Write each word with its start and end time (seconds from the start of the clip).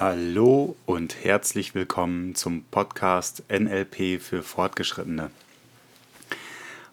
Hallo 0.00 0.76
und 0.86 1.24
herzlich 1.24 1.74
willkommen 1.74 2.36
zum 2.36 2.62
Podcast 2.70 3.42
NLP 3.50 4.22
für 4.22 4.44
Fortgeschrittene. 4.44 5.32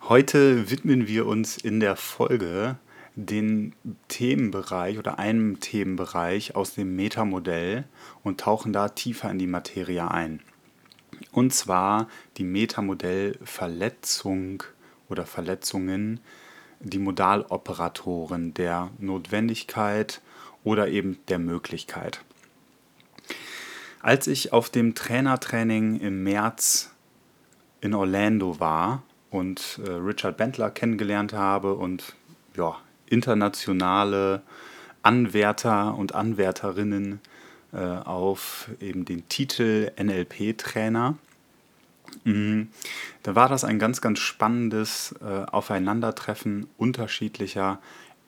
Heute 0.10 0.72
widmen 0.72 1.08
wir 1.08 1.28
uns 1.28 1.56
in 1.56 1.80
der 1.80 1.98
Folge 1.98 2.78
den 3.14 3.74
Themenbereich 4.08 4.98
oder 4.98 5.20
einem 5.20 5.60
Themenbereich 5.60 6.56
aus 6.56 6.74
dem 6.74 6.96
Metamodell 6.96 7.84
und 8.24 8.40
tauchen 8.40 8.74
da 8.74 8.90
tiefer 8.90 9.30
in 9.30 9.38
die 9.38 9.46
Materie 9.46 10.10
ein. 10.10 10.40
Und 11.32 11.54
zwar 11.54 12.10
die 12.38 12.44
Metamodellverletzung 12.44 14.64
oder 15.10 15.28
Verletzungen, 15.28 16.22
die 16.80 16.98
Modaloperatoren 16.98 18.56
der 18.56 18.90
Notwendigkeit 18.98 20.24
oder 20.64 20.88
eben 20.88 21.20
der 21.28 21.38
Möglichkeit. 21.38 22.22
Als 24.06 24.28
ich 24.28 24.54
auf 24.54 24.70
dem 24.70 24.94
Trainertraining 24.94 26.00
im 26.00 26.22
März 26.22 26.92
in 27.82 27.96
Orlando 27.96 28.60
war 28.60 29.02
und 29.32 29.80
äh, 29.84 29.90
Richard 29.94 30.38
Bentler 30.38 30.70
kennengelernt 30.70 31.34
habe 31.34 31.74
und 31.74 32.14
ja, 32.56 32.76
internationale 33.08 34.44
Anwärter 35.02 35.96
und 35.96 36.14
Anwärterinnen 36.14 37.20
äh, 37.74 37.80
auf 37.80 38.70
eben 38.80 39.06
den 39.06 39.28
Titel 39.28 39.92
NLP-Trainer, 40.00 41.18
mhm, 42.26 42.68
da 43.24 43.34
war 43.34 43.50
das 43.50 43.64
ein 43.64 43.80
ganz, 43.80 44.02
ganz 44.02 44.20
spannendes 44.20 45.16
äh, 45.20 45.48
Aufeinandertreffen 45.52 46.68
unterschiedlicher 46.78 47.80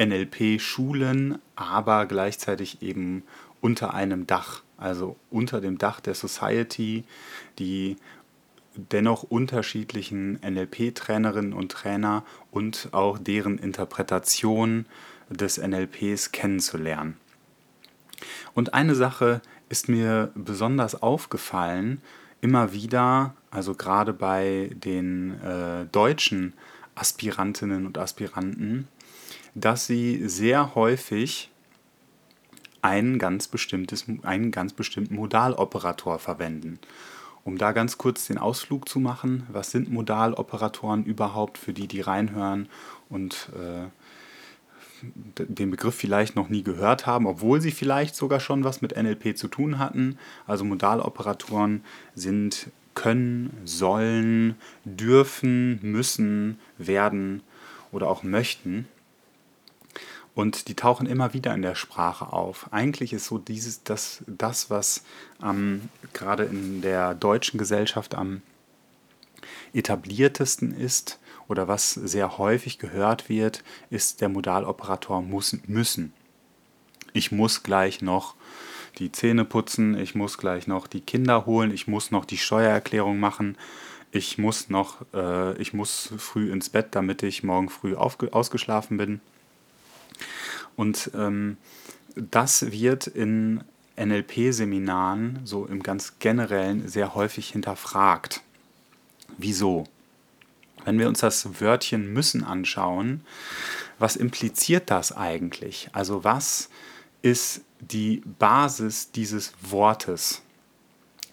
NLP-Schulen, 0.02 1.38
aber 1.56 2.08
gleichzeitig 2.08 2.82
eben 2.82 3.22
unter 3.62 3.94
einem 3.94 4.26
Dach 4.26 4.64
also 4.78 5.16
unter 5.30 5.62
dem 5.62 5.78
Dach 5.78 6.00
der 6.00 6.14
Society, 6.14 7.04
die 7.60 7.98
dennoch 8.76 9.24
unterschiedlichen 9.24 10.40
NLP-Trainerinnen 10.42 11.54
und 11.54 11.72
Trainer 11.72 12.24
und 12.52 12.90
auch 12.92 13.18
deren 13.18 13.58
Interpretation 13.58 14.86
des 15.30 15.58
NLPs 15.58 16.32
kennenzulernen. 16.32 17.18
Und 18.54 18.74
eine 18.74 18.96
Sache 18.96 19.42
ist 19.70 19.90
mir 19.90 20.32
besonders 20.36 21.02
aufgefallen, 21.02 22.02
immer 22.42 22.72
wieder, 22.72 23.36
also 23.52 23.74
gerade 23.74 24.14
bei 24.14 24.70
den 24.74 25.42
äh, 25.42 25.86
deutschen 25.92 26.54
Aspirantinnen 26.96 27.86
und 27.86 27.98
Aspiranten, 27.98 28.88
dass 29.56 29.88
sie 29.88 30.28
sehr 30.28 30.76
häufig 30.76 31.52
ein 32.88 33.20
ganz, 33.20 33.50
bestimmtes, 33.50 34.06
einen 34.24 34.52
ganz 34.52 34.72
bestimmten 34.72 35.16
Modaloperator 35.16 36.20
verwenden. 36.20 36.80
Um 37.44 37.58
da 37.58 37.74
ganz 37.74 37.98
kurz 37.98 38.28
den 38.28 38.38
Ausflug 38.38 38.88
zu 38.88 39.00
machen, 39.00 39.46
was 39.52 39.72
sind 39.72 39.92
Modaloperatoren 39.92 41.04
überhaupt 41.04 41.58
für 41.58 41.74
die, 41.74 41.88
die 41.88 42.02
reinhören 42.02 42.70
und 43.10 43.50
äh, 43.56 43.88
den 45.38 45.70
Begriff 45.70 45.96
vielleicht 45.96 46.36
noch 46.36 46.50
nie 46.50 46.64
gehört 46.64 47.06
haben, 47.06 47.28
obwohl 47.28 47.62
sie 47.62 47.72
vielleicht 47.72 48.16
sogar 48.16 48.40
schon 48.40 48.64
was 48.64 48.82
mit 48.82 48.96
NLP 48.96 49.38
zu 49.38 49.48
tun 49.48 49.80
hatten. 49.80 50.18
Also 50.46 50.64
Modaloperatoren 50.64 51.84
sind 52.16 52.72
können, 52.96 53.56
sollen, 53.64 54.56
dürfen, 54.86 55.80
müssen, 55.84 56.58
werden 56.78 57.44
oder 57.92 58.10
auch 58.10 58.24
möchten. 58.24 58.88
Und 60.38 60.68
die 60.68 60.76
tauchen 60.76 61.08
immer 61.08 61.34
wieder 61.34 61.56
in 61.56 61.64
der 61.64 61.74
Sprache 61.74 62.32
auf. 62.32 62.72
Eigentlich 62.72 63.12
ist 63.12 63.26
so 63.26 63.40
dieses, 63.40 63.84
das, 63.84 64.24
das 64.28 64.70
was 64.70 65.04
ähm, 65.44 65.90
gerade 66.14 66.44
in 66.44 66.84
der 66.84 67.16
deutschen 67.16 67.58
Gesellschaft 67.58 68.14
am 68.14 68.44
etabliertesten 69.74 70.78
ist 70.78 71.18
oder 71.48 71.68
was 71.68 71.92
sehr 71.92 72.38
häufig 72.38 72.78
gehört 72.78 73.30
wird, 73.30 73.64
ist 73.90 74.22
der 74.22 74.30
Modaloperator 74.30 75.24
muss, 75.24 75.58
müssen. 75.66 76.14
Ich 77.14 77.32
muss 77.32 77.64
gleich 77.64 78.04
noch 78.04 78.36
die 79.00 79.12
Zähne 79.12 79.44
putzen, 79.44 79.98
ich 79.98 80.14
muss 80.14 80.38
gleich 80.38 80.68
noch 80.68 80.86
die 80.86 81.02
Kinder 81.02 81.48
holen, 81.48 81.74
ich 81.74 81.88
muss 81.88 82.12
noch 82.12 82.26
die 82.26 82.38
Steuererklärung 82.38 83.20
machen, 83.20 83.58
ich 84.12 84.38
muss 84.38 84.70
noch, 84.70 85.04
äh, 85.16 85.60
ich 85.60 85.74
muss 85.74 86.14
früh 86.20 86.52
ins 86.52 86.70
Bett, 86.70 86.90
damit 86.92 87.24
ich 87.24 87.42
morgen 87.42 87.70
früh 87.70 87.96
ausgeschlafen 87.96 88.98
bin. 88.98 89.20
Und 90.78 91.12
ähm, 91.14 91.58
das 92.16 92.72
wird 92.72 93.08
in 93.08 93.64
NLP-Seminaren 93.98 95.42
so 95.44 95.66
im 95.66 95.84
ganz 95.84 96.20
generellen 96.20 96.88
sehr 96.88 97.16
häufig 97.16 97.50
hinterfragt. 97.50 98.42
Wieso? 99.38 99.86
Wenn 100.86 101.00
wir 101.00 101.10
uns 101.10 101.20
das 101.20 101.60
Wörtchen 101.60 102.14
müssen 102.14 102.46
anschauen, 102.46 103.22
was 104.00 104.16
impliziert 104.16 104.90
das 104.90 105.12
eigentlich? 105.12 105.90
Also 105.92 106.24
was 106.24 106.70
ist 107.22 107.62
die 107.82 108.22
Basis 108.40 109.12
dieses 109.12 109.54
Wortes? 109.62 110.44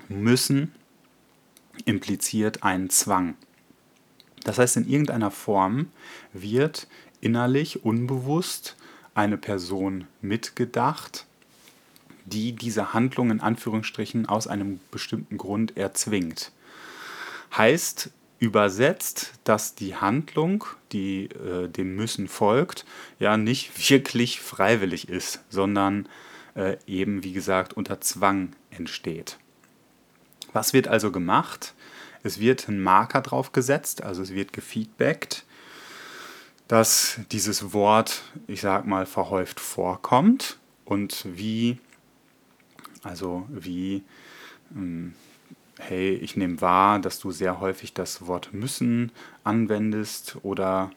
Müssen 0.08 0.74
impliziert 1.84 2.62
einen 2.62 2.90
Zwang. 2.90 3.36
Das 4.44 4.58
heißt, 4.58 4.76
in 4.78 4.88
irgendeiner 4.88 5.30
Form 5.30 5.90
wird 6.32 6.88
innerlich, 7.20 7.84
unbewusst 7.84 8.76
eine 9.14 9.36
Person 9.36 10.06
mitgedacht, 10.20 11.26
die 12.24 12.52
diese 12.52 12.92
Handlung 12.92 13.30
in 13.30 13.40
Anführungsstrichen 13.40 14.26
aus 14.26 14.46
einem 14.46 14.80
bestimmten 14.90 15.38
Grund 15.38 15.76
erzwingt. 15.76 16.52
Heißt 17.56 18.10
übersetzt, 18.40 19.32
dass 19.44 19.74
die 19.74 19.96
Handlung, 19.96 20.64
die 20.92 21.26
äh, 21.26 21.68
dem 21.68 21.96
Müssen 21.96 22.28
folgt, 22.28 22.84
ja 23.18 23.36
nicht 23.36 23.72
wirklich 23.90 24.40
freiwillig 24.40 25.08
ist, 25.08 25.40
sondern 25.48 26.08
äh, 26.54 26.76
eben, 26.86 27.22
wie 27.22 27.32
gesagt, 27.32 27.72
unter 27.74 28.00
Zwang 28.00 28.54
entsteht. 28.70 29.38
Was 30.52 30.72
wird 30.72 30.88
also 30.88 31.10
gemacht? 31.10 31.74
Es 32.22 32.38
wird 32.38 32.68
ein 32.68 32.82
Marker 32.82 33.20
drauf 33.20 33.52
gesetzt, 33.52 34.02
also 34.02 34.22
es 34.22 34.32
wird 34.32 34.52
gefeedbackt 34.52 35.44
dass 36.74 37.20
dieses 37.30 37.72
Wort, 37.72 38.24
ich 38.48 38.60
sag 38.60 38.84
mal, 38.84 39.06
verhäuft 39.06 39.60
vorkommt 39.60 40.58
und 40.84 41.24
wie, 41.24 41.78
also 43.04 43.46
wie, 43.48 44.02
ähm, 44.74 45.14
hey, 45.78 46.16
ich 46.16 46.34
nehme 46.34 46.60
wahr, 46.60 46.98
dass 46.98 47.20
du 47.20 47.30
sehr 47.30 47.60
häufig 47.60 47.92
das 47.94 48.26
Wort 48.26 48.52
müssen 48.52 49.12
anwendest 49.44 50.38
oder 50.42 50.90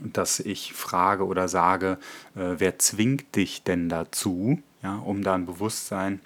dass 0.00 0.40
ich 0.40 0.72
frage 0.72 1.26
oder 1.26 1.46
sage, 1.46 1.96
äh, 2.34 2.56
wer 2.58 2.80
zwingt 2.80 3.36
dich 3.36 3.62
denn 3.62 3.88
dazu, 3.88 4.60
ja, 4.82 4.96
um 4.96 5.22
da 5.22 5.34
ein 5.34 5.46
Bewusstsein 5.46 6.18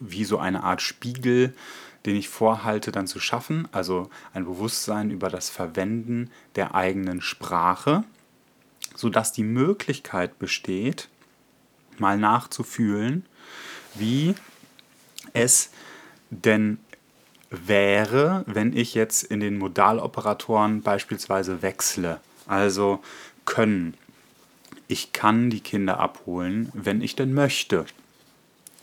wie 0.00 0.26
so 0.26 0.36
eine 0.36 0.64
Art 0.64 0.82
Spiegel 0.82 1.54
den 2.06 2.16
ich 2.16 2.28
vorhalte, 2.28 2.92
dann 2.92 3.06
zu 3.06 3.18
schaffen, 3.18 3.68
also 3.72 4.08
ein 4.32 4.44
Bewusstsein 4.44 5.10
über 5.10 5.28
das 5.28 5.50
Verwenden 5.50 6.30
der 6.54 6.74
eigenen 6.74 7.20
Sprache, 7.20 8.04
sodass 8.94 9.32
die 9.32 9.42
Möglichkeit 9.42 10.38
besteht, 10.38 11.08
mal 11.98 12.16
nachzufühlen, 12.16 13.26
wie 13.94 14.34
es 15.32 15.70
denn 16.30 16.78
wäre, 17.50 18.44
wenn 18.46 18.76
ich 18.76 18.94
jetzt 18.94 19.24
in 19.24 19.40
den 19.40 19.58
Modaloperatoren 19.58 20.82
beispielsweise 20.82 21.62
wechsle. 21.62 22.20
Also 22.46 23.00
können. 23.44 23.94
Ich 24.88 25.12
kann 25.12 25.50
die 25.50 25.60
Kinder 25.60 25.98
abholen, 25.98 26.70
wenn 26.72 27.00
ich 27.00 27.16
denn 27.16 27.34
möchte 27.34 27.86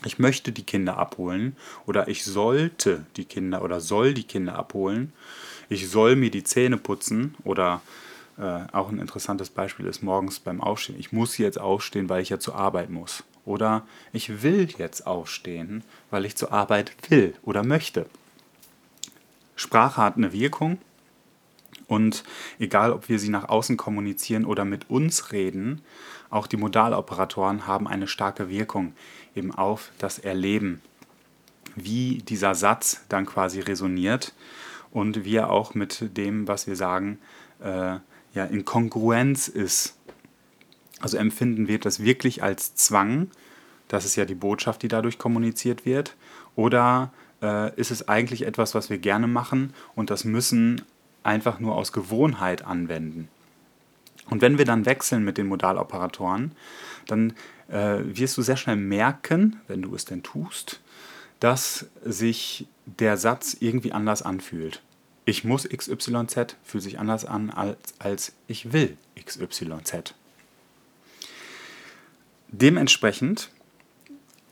ich 0.06 0.20
möchte 0.20 0.52
die 0.52 0.64
Kinder 0.64 0.98
abholen 0.98 1.56
oder 1.86 2.08
ich 2.08 2.24
sollte 2.24 3.06
die 3.16 3.26
Kinder 3.26 3.64
oder 3.64 3.80
soll 3.80 4.14
die 4.14 4.24
Kinder 4.24 4.56
abholen. 4.56 5.14
Ich 5.70 5.90
soll 5.90 6.16
mir 6.16 6.32
die 6.32 6.44
Zähne 6.44 6.78
putzen 6.78 7.36
oder 7.44 7.82
äh, 8.38 8.62
auch 8.72 8.90
ein 8.90 9.00
interessantes 9.00 9.50
Beispiel 9.50 9.86
ist 9.86 10.04
morgens 10.04 10.40
beim 10.40 10.62
Aufstehen. 10.62 11.00
Ich 11.00 11.12
muss 11.12 11.38
jetzt 11.38 11.60
aufstehen, 11.60 12.10
weil 12.10 12.22
ich 12.22 12.30
ja 12.30 12.40
zur 12.40 12.56
Arbeit 12.56 12.90
muss. 12.90 13.24
Oder 13.46 13.86
ich 14.14 14.42
will 14.42 14.70
jetzt 14.78 15.06
aufstehen, 15.06 15.84
weil 16.10 16.26
ich 16.26 16.36
zur 16.36 16.54
Arbeit 16.54 16.94
will 17.10 17.36
oder 17.44 17.64
möchte. 17.64 18.06
Sprache 19.56 20.02
hat 20.02 20.18
eine 20.18 20.34
Wirkung 20.34 20.80
und 21.88 22.24
egal, 22.60 22.92
ob 22.92 23.10
wir 23.10 23.20
sie 23.20 23.30
nach 23.30 23.50
außen 23.50 23.78
kommunizieren 23.78 24.46
oder 24.46 24.66
mit 24.66 24.90
uns 24.90 25.32
reden, 25.32 25.82
auch 26.34 26.48
die 26.48 26.58
Modaloperatoren 26.58 27.68
haben 27.68 27.88
eine 27.88 28.08
starke 28.08 28.50
Wirkung 28.50 28.94
eben 29.36 29.54
auf 29.54 29.92
das 30.00 30.20
Erleben, 30.20 30.82
wie 31.76 32.20
dieser 32.20 32.56
Satz 32.56 33.02
dann 33.10 33.26
quasi 33.26 33.60
resoniert 33.60 34.34
und 34.92 35.26
wie 35.26 35.36
er 35.36 35.50
auch 35.50 35.74
mit 35.74 36.18
dem, 36.18 36.48
was 36.48 36.68
wir 36.68 36.76
sagen, 36.76 37.20
äh, 37.62 37.98
ja, 38.34 38.46
in 38.46 38.66
Kongruenz 38.66 39.48
ist. 39.48 39.96
Also 41.00 41.18
empfinden 41.18 41.68
wir 41.68 41.80
das 41.80 42.04
wirklich 42.04 42.44
als 42.44 42.76
Zwang, 42.76 43.30
Das 43.88 44.06
ist 44.06 44.16
ja 44.16 44.26
die 44.26 44.36
Botschaft, 44.36 44.82
die 44.82 44.88
dadurch 44.88 45.20
kommuniziert 45.20 45.86
wird. 45.86 46.16
Oder 46.56 47.12
äh, 47.42 47.76
ist 47.76 47.92
es 47.92 48.08
eigentlich 48.08 48.44
etwas, 48.44 48.74
was 48.74 48.90
wir 48.90 48.98
gerne 48.98 49.28
machen 49.28 49.74
und 49.94 50.10
das 50.10 50.24
müssen 50.24 50.82
einfach 51.22 51.60
nur 51.60 51.76
aus 51.76 51.92
Gewohnheit 51.92 52.66
anwenden? 52.66 53.28
Und 54.30 54.42
wenn 54.42 54.58
wir 54.58 54.66
dann 54.66 54.86
wechseln 54.86 55.24
mit 55.24 55.38
den 55.38 55.48
Modaloperatoren, 55.48 56.54
dann 57.08 57.34
äh, 57.68 58.00
wirst 58.04 58.38
du 58.38 58.42
sehr 58.42 58.58
schnell 58.58 58.78
merken, 58.78 59.60
wenn 59.68 59.82
du 59.82 59.94
es 59.96 60.06
denn 60.06 60.24
tust, 60.24 60.82
dass 61.40 61.88
sich 62.06 62.68
der 62.86 63.18
Satz 63.18 63.58
irgendwie 63.60 63.92
anders 63.92 64.22
anfühlt. 64.22 64.82
Ich 65.26 65.44
muss 65.44 65.68
XYZ 65.68 66.56
fühlt 66.64 66.84
sich 66.84 67.00
anders 67.00 67.26
an 67.26 67.50
als, 67.50 67.94
als 68.00 68.34
ich 68.48 68.74
will 68.74 68.98
XYZ. 69.16 70.14
Dementsprechend 72.50 73.50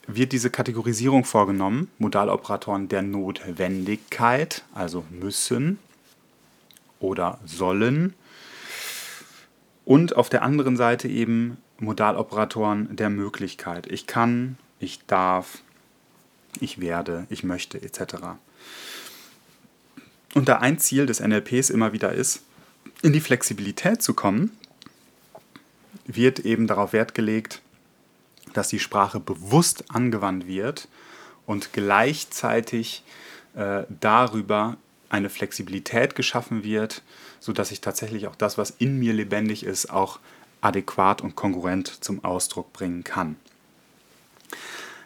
wird 0.08 0.32
diese 0.32 0.50
Kategorisierung 0.50 1.26
vorgenommen, 1.26 1.90
Modaloperatoren 2.00 2.88
der 2.88 3.02
Notwendigkeit, 3.02 4.64
also 4.74 5.06
müssen 5.12 5.78
oder 7.00 7.40
sollen, 7.46 8.14
und 9.86 10.16
auf 10.16 10.30
der 10.30 10.44
anderen 10.44 10.78
Seite 10.78 11.08
eben 11.08 11.58
Modaloperatoren 11.80 12.96
der 12.96 13.10
Möglichkeit. 13.10 13.88
Ich 13.88 14.08
kann, 14.08 14.58
ich 14.80 15.06
darf, 15.08 15.60
ich 16.60 16.80
werde, 16.80 17.26
ich 17.30 17.44
möchte 17.44 17.82
etc. 17.82 18.16
Und 20.34 20.48
da 20.48 20.58
ein 20.58 20.80
Ziel 20.80 21.06
des 21.06 21.20
NLPs 21.20 21.70
immer 21.70 21.94
wieder 21.94 22.14
ist, 22.14 22.44
in 23.02 23.14
die 23.14 23.20
Flexibilität 23.20 24.02
zu 24.02 24.14
kommen, 24.14 24.52
wird 26.06 26.40
eben 26.40 26.68
darauf 26.68 26.94
Wert 26.94 27.16
gelegt, 27.16 27.62
dass 28.54 28.68
die 28.68 28.80
Sprache 28.80 29.20
bewusst 29.20 29.86
angewandt 29.90 30.48
wird 30.48 30.88
und 31.46 31.74
gleichzeitig 31.74 33.04
äh, 33.56 33.84
darüber 33.90 34.78
eine 35.12 35.30
Flexibilität 35.30 36.16
geschaffen 36.16 36.64
wird, 36.64 37.04
sodass 37.40 37.72
ich 37.72 37.82
tatsächlich 37.82 38.28
auch 38.28 38.36
das, 38.36 38.58
was 38.58 38.72
in 38.72 38.98
mir 38.98 39.14
lebendig 39.14 39.66
ist, 39.66 39.90
auch 39.92 40.20
adäquat 40.62 41.22
und 41.22 41.36
kongruent 41.36 41.88
zum 42.04 42.24
Ausdruck 42.24 42.72
bringen 42.72 43.04
kann. 43.04 43.36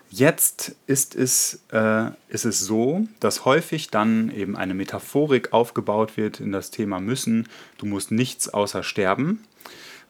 Jetzt 0.09 0.75
ist 0.87 1.15
es, 1.15 1.61
äh, 1.71 2.11
ist 2.29 2.45
es 2.45 2.59
so, 2.59 3.07
dass 3.19 3.43
häufig 3.45 3.89
dann 3.89 4.31
eben 4.31 4.55
eine 4.55 4.73
Metaphorik 4.73 5.51
aufgebaut 5.51 6.15
wird 6.15 6.39
in 6.39 6.51
das 6.51 6.71
Thema 6.71 6.99
müssen. 6.99 7.49
Du 7.77 7.85
musst 7.85 8.11
nichts 8.11 8.47
außer 8.47 8.83
sterben. 8.83 9.43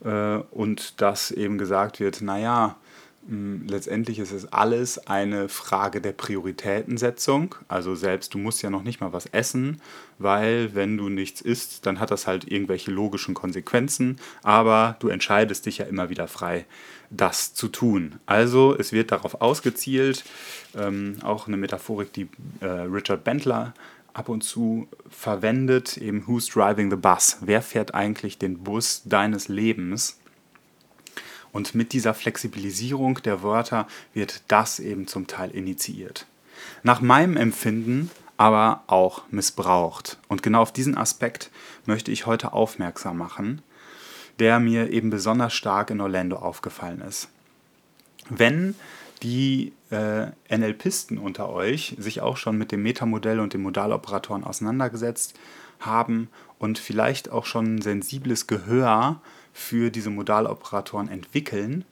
Äh, 0.03 0.37
und 0.51 1.01
dass 1.01 1.31
eben 1.31 1.57
gesagt 1.57 1.99
wird, 1.99 2.21
naja, 2.21 2.75
letztendlich 3.27 4.19
ist 4.19 4.31
es 4.31 4.51
alles 4.53 5.07
eine 5.07 5.49
Frage 5.49 5.99
der 5.99 6.11
Prioritätensetzung. 6.11 7.55
Also 7.67 7.95
selbst 7.95 8.33
du 8.33 8.37
musst 8.37 8.61
ja 8.61 8.69
noch 8.69 8.83
nicht 8.83 9.01
mal 9.01 9.13
was 9.13 9.25
essen, 9.27 9.81
weil 10.19 10.75
wenn 10.75 10.97
du 10.97 11.09
nichts 11.09 11.41
isst, 11.41 11.85
dann 11.85 11.99
hat 11.99 12.11
das 12.11 12.27
halt 12.27 12.51
irgendwelche 12.51 12.91
logischen 12.91 13.33
Konsequenzen, 13.33 14.19
aber 14.43 14.95
du 14.99 15.07
entscheidest 15.07 15.65
dich 15.65 15.79
ja 15.79 15.85
immer 15.85 16.09
wieder 16.09 16.27
frei, 16.27 16.65
das 17.09 17.53
zu 17.53 17.67
tun. 17.67 18.19
Also 18.25 18.75
es 18.77 18.91
wird 18.91 19.11
darauf 19.11 19.41
ausgezielt, 19.41 20.23
ähm, 20.75 21.17
auch 21.23 21.47
eine 21.47 21.57
Metaphorik, 21.57 22.13
die 22.13 22.27
äh, 22.61 22.65
Richard 22.65 23.23
Bentler 23.23 23.73
ab 24.13 24.29
und 24.29 24.43
zu 24.43 24.87
verwendet, 25.09 25.97
eben 25.97 26.27
Who's 26.27 26.47
driving 26.47 26.89
the 26.89 26.95
bus? 26.95 27.37
Wer 27.41 27.61
fährt 27.61 27.93
eigentlich 27.93 28.37
den 28.37 28.59
Bus 28.59 29.01
deines 29.05 29.47
Lebens? 29.47 30.19
Und 31.55 31.73
mit 31.73 31.93
dieser 31.93 32.13
Flexibilisierung 32.13 33.21
der 33.23 33.41
Wörter 33.41 33.87
wird 34.13 34.43
das 34.49 34.81
eben 34.81 35.07
zum 35.07 35.25
Teil 35.25 35.51
initiiert. 35.51 36.25
Nach 36.83 36.99
meinem 36.99 37.37
Empfinden 37.37 38.11
aber 38.35 38.83
auch 38.87 39.23
missbraucht. 39.31 40.17
Und 40.27 40.43
genau 40.43 40.63
auf 40.63 40.73
diesen 40.73 40.97
Aspekt 40.97 41.51
möchte 41.85 42.11
ich 42.11 42.25
heute 42.25 42.51
aufmerksam 42.51 43.17
machen, 43.17 43.61
der 44.37 44.59
mir 44.59 44.91
eben 44.91 45.09
besonders 45.09 45.53
stark 45.53 45.91
in 45.91 46.01
Orlando 46.01 46.35
aufgefallen 46.35 46.99
ist. 46.99 47.29
Wenn 48.27 48.75
die 49.23 49.71
äh, 49.91 50.25
NLPisten 50.53 51.17
unter 51.17 51.47
euch 51.47 51.95
sich 51.97 52.19
auch 52.19 52.35
schon 52.35 52.57
mit 52.57 52.73
dem 52.73 52.83
Metamodell 52.83 53.39
und 53.39 53.53
den 53.53 53.61
Modaloperatoren 53.61 54.43
auseinandergesetzt 54.43 55.39
haben 55.79 56.27
und 56.59 56.79
vielleicht 56.79 57.31
auch 57.31 57.45
schon 57.45 57.75
ein 57.75 57.81
sensibles 57.81 58.45
Gehör 58.45 59.21
für 59.55 59.89
diese 59.89 60.09
Modaloperatoren 60.09 61.07
entwickeln 61.07 61.85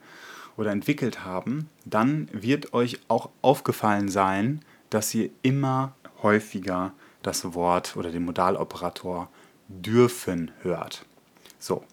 oder 0.57 0.71
entwickelt 0.71 1.24
haben, 1.24 1.69
dann 1.86 2.27
wird 2.33 2.74
euch 2.74 3.00
auch 3.07 3.30
aufgefallen 3.42 4.10
sein, 4.10 4.65
dass 4.89 5.15
ihr 5.15 5.30
immer 5.44 5.95
häufiger 6.21 6.92
das 7.21 7.54
Wort 7.54 7.95
oder 7.95 8.12
den 8.12 8.25
Modaloperator 8.25 9.30
dürfen 9.69 10.51
hört. 10.62 11.06
So. 11.57 11.86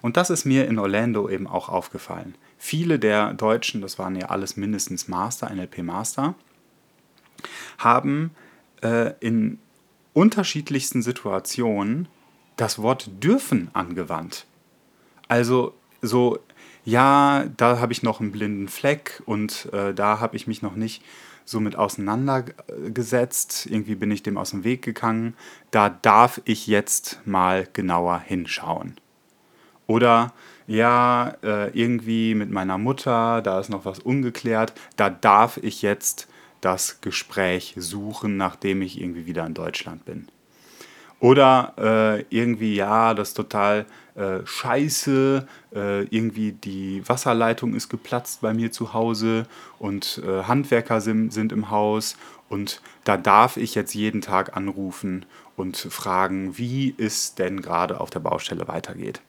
Und 0.00 0.16
das 0.16 0.30
ist 0.30 0.46
mir 0.46 0.66
in 0.66 0.78
Orlando 0.78 1.28
eben 1.28 1.46
auch 1.46 1.68
aufgefallen. 1.68 2.34
Viele 2.56 2.98
der 2.98 3.34
Deutschen, 3.34 3.82
das 3.82 3.98
waren 3.98 4.16
ja 4.16 4.28
alles 4.28 4.56
mindestens 4.56 5.06
Master, 5.06 5.50
NLP 5.54 5.82
Master, 5.82 6.34
haben 7.76 8.30
äh, 8.82 9.12
in 9.20 9.58
unterschiedlichsten 10.14 11.02
Situationen 11.02 12.08
das 12.56 12.80
Wort 12.80 13.10
dürfen 13.22 13.68
angewandt. 13.74 14.46
Also 15.30 15.74
so, 16.02 16.40
ja, 16.84 17.44
da 17.56 17.78
habe 17.78 17.92
ich 17.92 18.02
noch 18.02 18.18
einen 18.18 18.32
blinden 18.32 18.66
Fleck 18.66 19.22
und 19.26 19.68
äh, 19.72 19.94
da 19.94 20.18
habe 20.18 20.34
ich 20.34 20.48
mich 20.48 20.60
noch 20.60 20.74
nicht 20.74 21.04
so 21.44 21.60
mit 21.60 21.76
auseinandergesetzt. 21.76 23.66
Irgendwie 23.66 23.94
bin 23.94 24.10
ich 24.10 24.24
dem 24.24 24.36
aus 24.36 24.50
dem 24.50 24.64
Weg 24.64 24.82
gegangen. 24.82 25.36
Da 25.70 25.88
darf 25.88 26.40
ich 26.46 26.66
jetzt 26.66 27.20
mal 27.26 27.68
genauer 27.72 28.18
hinschauen. 28.18 28.96
Oder 29.86 30.32
ja, 30.66 31.36
äh, 31.44 31.70
irgendwie 31.78 32.34
mit 32.34 32.50
meiner 32.50 32.76
Mutter, 32.76 33.40
da 33.40 33.60
ist 33.60 33.68
noch 33.68 33.84
was 33.84 34.00
ungeklärt. 34.00 34.72
Da 34.96 35.10
darf 35.10 35.58
ich 35.58 35.80
jetzt 35.80 36.26
das 36.60 37.00
Gespräch 37.02 37.74
suchen, 37.76 38.36
nachdem 38.36 38.82
ich 38.82 39.00
irgendwie 39.00 39.26
wieder 39.26 39.46
in 39.46 39.54
Deutschland 39.54 40.04
bin. 40.04 40.26
Oder 41.20 41.74
äh, 41.78 42.24
irgendwie, 42.30 42.74
ja, 42.74 43.12
das 43.12 43.28
ist 43.28 43.34
total 43.34 43.84
äh, 44.14 44.40
scheiße, 44.44 45.46
äh, 45.74 46.02
irgendwie 46.04 46.52
die 46.52 47.06
Wasserleitung 47.06 47.74
ist 47.74 47.90
geplatzt 47.90 48.40
bei 48.40 48.54
mir 48.54 48.72
zu 48.72 48.94
Hause 48.94 49.46
und 49.78 50.22
äh, 50.26 50.44
Handwerker 50.44 51.00
sind, 51.00 51.32
sind 51.32 51.52
im 51.52 51.70
Haus 51.70 52.16
und 52.48 52.80
da 53.04 53.16
darf 53.16 53.56
ich 53.56 53.74
jetzt 53.74 53.94
jeden 53.94 54.22
Tag 54.22 54.56
anrufen 54.56 55.26
und 55.56 55.76
fragen, 55.76 56.58
wie 56.58 56.94
es 56.96 57.34
denn 57.34 57.60
gerade 57.60 58.00
auf 58.00 58.10
der 58.10 58.20
Baustelle 58.20 58.66
weitergeht. 58.66 59.20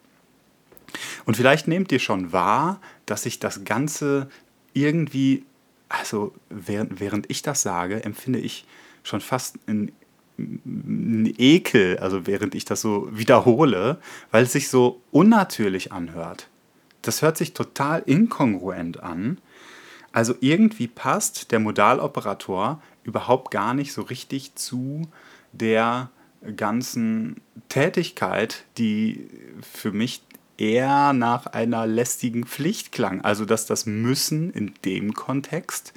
Und 1.26 1.38
vielleicht 1.38 1.68
nehmt 1.68 1.92
ihr 1.92 2.00
schon 2.00 2.32
wahr, 2.32 2.82
dass 3.06 3.24
sich 3.24 3.40
das 3.40 3.64
Ganze 3.64 4.30
irgendwie, 4.74 5.46
also 5.90 6.34
während, 6.50 7.00
während 7.00 7.30
ich 7.30 7.42
das 7.44 7.62
sage, 7.62 8.04
empfinde 8.04 8.40
ich 8.40 8.66
schon 9.04 9.22
fast 9.22 9.58
ein 9.68 9.92
Ekel, 11.38 11.98
also 12.00 12.28
während 12.28 12.56
ich 12.56 12.66
das 12.66 12.82
so 12.82 13.08
wiederhole, 13.12 13.98
weil 14.32 14.44
es 14.44 14.54
sich 14.54 14.70
so 14.70 15.02
unnatürlich 15.12 15.92
anhört. 15.92 16.48
Das 17.02 17.22
hört 17.22 17.38
sich 17.38 17.54
total 17.54 18.04
inkongruent 18.06 19.02
an. 19.02 19.40
Also 20.12 20.36
irgendwie 20.42 20.88
passt 20.88 21.52
der 21.52 21.60
Modaloperator 21.60 22.82
überhaupt 23.04 23.52
gar 23.52 23.74
nicht 23.74 23.94
so 23.94 24.02
richtig 24.02 24.56
zu 24.56 25.08
der 25.52 26.10
ganzen 26.56 27.42
Tätigkeit, 27.70 28.66
die 28.78 29.28
für 29.62 29.92
mich 29.92 30.22
eher 30.58 31.14
nach 31.14 31.48
einer 31.48 31.88
lästigen 31.88 32.46
Pflicht 32.46 32.92
klang. 32.92 33.22
Also 33.22 33.46
dass 33.46 33.66
das 33.66 33.86
Müssen 33.86 34.52
in 34.52 34.74
dem 34.86 35.14
Kontext 35.14 35.94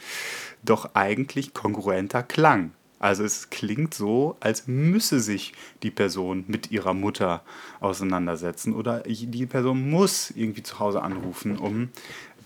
doch 0.63 0.95
eigentlich 0.95 1.53
kongruenter 1.53 2.23
klang. 2.23 2.73
Also 3.05 3.23
es 3.23 3.51
klingt 3.51 3.93
so, 3.93 4.39
als 4.41 4.67
müsse 4.67 5.21
sich 5.21 5.53
die 5.83 5.91
Person 5.91 6.45
mit 6.47 6.71
ihrer 6.71 6.95
Mutter 6.95 7.43
auseinandersetzen 7.81 8.75
oder 8.75 9.01
die 9.01 9.45
Person 9.45 9.91
muss 9.91 10.31
irgendwie 10.31 10.63
zu 10.63 10.79
Hause 10.79 11.03
anrufen, 11.03 11.59
um 11.59 11.91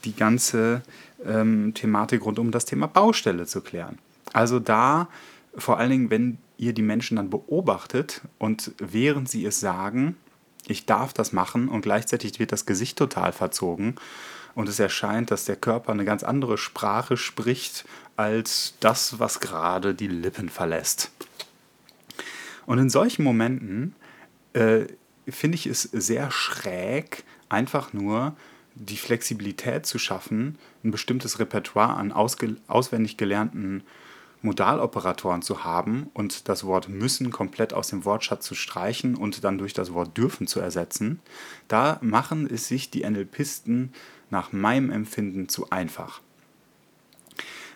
die 0.05 0.17
ganze 0.17 0.83
ähm, 1.25 1.75
Thematik 1.75 2.25
rund 2.25 2.41
um 2.41 2.51
das 2.51 2.65
Thema 2.65 2.89
Baustelle 2.89 3.47
zu 3.47 3.61
klären. 3.61 3.99
Also 4.33 4.59
da 4.59 5.07
vor 5.57 5.79
allen 5.79 5.91
Dingen, 5.91 6.11
wenn 6.11 6.39
ihr 6.57 6.73
die 6.73 6.83
Menschen 6.83 7.19
dann 7.19 7.31
beobachtet 7.31 8.23
und 8.39 8.73
während 8.79 9.29
sie 9.29 9.47
es 9.47 9.61
sagen, 9.61 10.17
ich 10.69 10.87
darf 10.87 11.13
das 11.13 11.33
machen 11.33 11.69
und 11.69 11.83
gleichzeitig 11.83 12.39
wird 12.39 12.53
das 12.53 12.67
Gesicht 12.67 12.99
total 12.99 13.33
verzogen 13.33 13.97
und 14.55 14.69
es 14.69 14.79
erscheint, 14.79 15.31
dass 15.31 15.45
der 15.45 15.57
Körper 15.57 15.93
eine 15.93 16.05
ganz 16.05 16.23
andere 16.23 16.59
Sprache 16.59 17.17
spricht 17.17 17.85
als 18.17 18.75
das, 18.81 19.19
was 19.19 19.41
gerade 19.41 19.95
die 19.95 20.09
Lippen 20.09 20.49
verlässt. 20.49 21.11
Und 22.67 22.79
in 22.79 22.91
solchen 22.91 23.23
Momenten 23.23 23.95
äh, 24.53 24.87
finde 25.29 25.55
ich 25.55 25.67
es 25.67 25.83
sehr 25.83 26.31
schräg, 26.31 27.25
einfach 27.49 27.93
nur 27.93 28.37
die 28.75 28.97
Flexibilität 28.97 29.87
zu 29.87 29.99
schaffen, 29.99 30.59
ein 30.85 30.91
bestimmtes 30.91 31.39
Repertoire 31.39 31.95
an 31.95 32.13
auswendig 32.13 33.17
gelernten 33.17 33.83
Modaloperatoren 34.43 35.43
zu 35.43 35.65
haben 35.65 36.11
und 36.15 36.49
das 36.49 36.65
Wort 36.65 36.89
müssen 36.89 37.31
komplett 37.31 37.73
aus 37.75 37.89
dem 37.89 38.05
Wortschatz 38.05 38.47
zu 38.47 38.55
streichen 38.55 39.17
und 39.17 39.43
dann 39.43 39.59
durch 39.59 39.73
das 39.73 39.93
Wort 39.93 40.17
dürfen 40.17 40.47
zu 40.47 40.61
ersetzen, 40.61 41.21
da 41.67 41.99
machen 42.03 42.49
es 42.49 42.69
sich 42.69 42.91
die 42.91 43.09
NLPisten 43.09 43.93
nach 44.31 44.53
meinem 44.53 44.91
Empfinden 44.91 45.49
zu 45.49 45.71
einfach. 45.71 46.21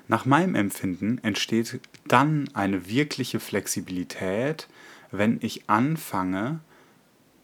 Nach 0.09 0.25
meinem 0.25 0.55
Empfinden 0.55 1.19
entsteht 1.19 1.81
dann 2.07 2.49
eine 2.55 2.89
wirkliche 2.89 3.41
Flexibilität, 3.41 4.69
wenn 5.11 5.39
ich 5.41 5.69
anfange, 5.69 6.61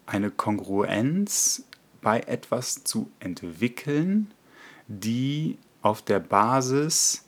eine 0.05 0.31
Kongruenz 0.31 1.65
bei 2.01 2.21
etwas 2.21 2.83
zu 2.83 3.11
entwickeln, 3.19 4.31
die 4.87 5.57
auf 5.81 6.01
der 6.01 6.19
Basis 6.19 7.25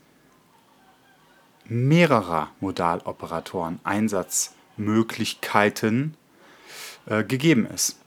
mehrerer 1.65 2.49
Modaloperatoren 2.59 3.79
Einsatzmöglichkeiten 3.83 6.15
äh, 7.05 7.23
gegeben 7.23 7.65
ist. 7.65 7.97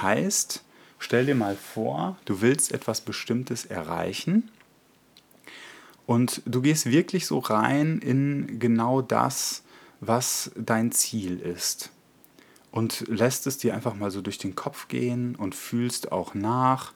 Heißt, 0.00 0.64
stell 0.98 1.26
dir 1.26 1.34
mal 1.34 1.56
vor, 1.56 2.16
du 2.24 2.40
willst 2.40 2.72
etwas 2.72 3.00
Bestimmtes 3.00 3.66
erreichen 3.66 4.50
und 6.06 6.42
du 6.46 6.62
gehst 6.62 6.90
wirklich 6.90 7.26
so 7.26 7.38
rein 7.38 7.98
in 7.98 8.58
genau 8.58 9.02
das, 9.02 9.62
was 10.00 10.50
dein 10.56 10.92
Ziel 10.92 11.38
ist. 11.38 11.90
Und 12.70 13.06
lässt 13.08 13.46
es 13.46 13.58
dir 13.58 13.74
einfach 13.74 13.94
mal 13.94 14.10
so 14.10 14.22
durch 14.22 14.38
den 14.38 14.54
Kopf 14.54 14.88
gehen 14.88 15.36
und 15.36 15.54
fühlst 15.54 16.12
auch 16.12 16.34
nach, 16.34 16.92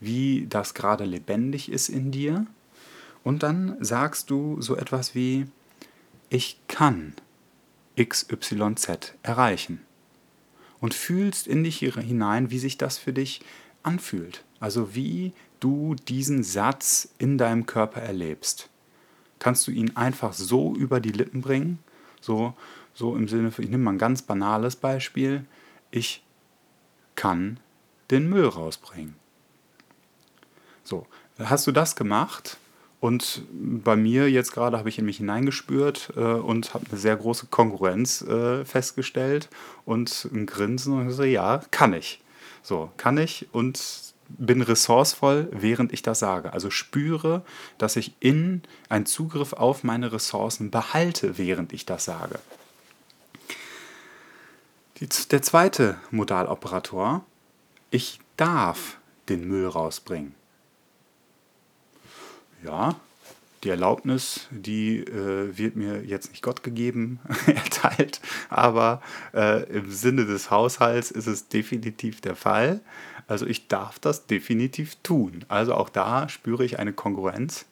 wie 0.00 0.46
das 0.48 0.74
gerade 0.74 1.04
lebendig 1.04 1.70
ist 1.70 1.88
in 1.88 2.10
dir. 2.10 2.46
Und 3.26 3.42
dann 3.42 3.76
sagst 3.80 4.30
du 4.30 4.62
so 4.62 4.76
etwas 4.76 5.16
wie, 5.16 5.48
ich 6.28 6.60
kann 6.68 7.12
XYZ 8.00 9.14
erreichen. 9.24 9.80
Und 10.78 10.94
fühlst 10.94 11.48
in 11.48 11.64
dich 11.64 11.80
hinein, 11.80 12.52
wie 12.52 12.60
sich 12.60 12.78
das 12.78 12.98
für 12.98 13.12
dich 13.12 13.40
anfühlt. 13.82 14.44
Also 14.60 14.94
wie 14.94 15.32
du 15.58 15.96
diesen 16.06 16.44
Satz 16.44 17.08
in 17.18 17.36
deinem 17.36 17.66
Körper 17.66 18.00
erlebst. 18.00 18.68
Kannst 19.40 19.66
du 19.66 19.72
ihn 19.72 19.96
einfach 19.96 20.32
so 20.32 20.76
über 20.76 21.00
die 21.00 21.10
Lippen 21.10 21.40
bringen? 21.40 21.80
So, 22.20 22.54
so 22.94 23.16
im 23.16 23.26
Sinne 23.26 23.48
ich 23.48 23.58
nehme 23.58 23.78
mal 23.78 23.94
ein 23.94 23.98
ganz 23.98 24.22
banales 24.22 24.76
Beispiel. 24.76 25.44
Ich 25.90 26.22
kann 27.16 27.58
den 28.12 28.30
Müll 28.30 28.46
rausbringen. 28.46 29.16
So, 30.84 31.08
hast 31.40 31.66
du 31.66 31.72
das 31.72 31.96
gemacht? 31.96 32.58
Und 32.98 33.42
bei 33.50 33.94
mir 33.94 34.30
jetzt 34.30 34.52
gerade 34.52 34.78
habe 34.78 34.88
ich 34.88 34.98
in 34.98 35.04
mich 35.04 35.18
hineingespürt 35.18 36.12
äh, 36.16 36.20
und 36.20 36.74
habe 36.74 36.86
eine 36.90 36.98
sehr 36.98 37.16
große 37.16 37.46
Konkurrenz 37.46 38.22
äh, 38.22 38.64
festgestellt 38.64 39.48
und 39.84 40.28
ein 40.32 40.46
Grinsen 40.46 40.94
und 40.94 41.10
so, 41.10 41.22
ja, 41.22 41.60
kann 41.70 41.92
ich. 41.92 42.20
So, 42.62 42.90
kann 42.96 43.18
ich 43.18 43.48
und 43.52 44.06
bin 44.28 44.62
ressourcevoll, 44.62 45.48
während 45.52 45.92
ich 45.92 46.02
das 46.02 46.18
sage. 46.18 46.52
Also 46.52 46.70
spüre, 46.70 47.44
dass 47.78 47.96
ich 47.96 48.14
in 48.20 48.62
einen 48.88 49.06
Zugriff 49.06 49.52
auf 49.52 49.84
meine 49.84 50.12
Ressourcen 50.12 50.70
behalte, 50.70 51.38
während 51.38 51.72
ich 51.72 51.86
das 51.86 52.06
sage. 52.06 52.38
Die, 54.98 55.08
der 55.30 55.42
zweite 55.42 55.98
Modaloperator, 56.10 57.24
ich 57.90 58.18
darf 58.36 58.98
den 59.28 59.46
Müll 59.46 59.68
rausbringen. 59.68 60.34
Ja, 62.64 62.96
die 63.64 63.70
Erlaubnis, 63.70 64.46
die 64.50 64.98
äh, 64.98 65.56
wird 65.56 65.76
mir 65.76 66.04
jetzt 66.04 66.30
nicht 66.30 66.42
Gott 66.42 66.62
gegeben, 66.62 67.18
erteilt, 67.46 68.20
aber 68.48 69.02
äh, 69.34 69.64
im 69.70 69.90
Sinne 69.90 70.24
des 70.24 70.50
Haushalts 70.50 71.10
ist 71.10 71.26
es 71.26 71.48
definitiv 71.48 72.20
der 72.20 72.36
Fall. 72.36 72.80
Also 73.26 73.46
ich 73.46 73.66
darf 73.66 73.98
das 73.98 74.26
definitiv 74.26 74.96
tun. 75.02 75.44
Also 75.48 75.74
auch 75.74 75.88
da 75.88 76.28
spüre 76.28 76.64
ich 76.64 76.78
eine 76.78 76.92
Kongruenz 76.92 77.66